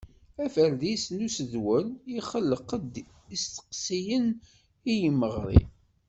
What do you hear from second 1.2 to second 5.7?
usedwel ixelleq-d isteqsiyen i yimeɣri.